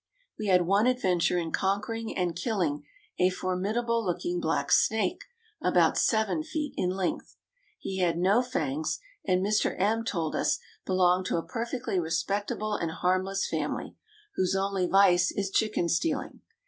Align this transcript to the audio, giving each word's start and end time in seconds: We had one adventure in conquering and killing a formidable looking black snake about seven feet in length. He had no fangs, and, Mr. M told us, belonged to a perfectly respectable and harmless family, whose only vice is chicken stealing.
We 0.39 0.47
had 0.47 0.63
one 0.63 0.87
adventure 0.87 1.37
in 1.37 1.51
conquering 1.51 2.17
and 2.17 2.35
killing 2.35 2.83
a 3.19 3.29
formidable 3.29 4.03
looking 4.03 4.41
black 4.41 4.71
snake 4.71 5.25
about 5.61 5.95
seven 5.95 6.41
feet 6.41 6.73
in 6.75 6.89
length. 6.89 7.37
He 7.77 7.99
had 7.99 8.17
no 8.17 8.41
fangs, 8.41 8.99
and, 9.25 9.45
Mr. 9.45 9.79
M 9.79 10.03
told 10.03 10.35
us, 10.35 10.57
belonged 10.87 11.27
to 11.27 11.37
a 11.37 11.45
perfectly 11.45 11.99
respectable 11.99 12.73
and 12.73 12.89
harmless 12.89 13.47
family, 13.47 13.95
whose 14.37 14.55
only 14.55 14.87
vice 14.87 15.31
is 15.31 15.51
chicken 15.51 15.87
stealing. 15.87 16.41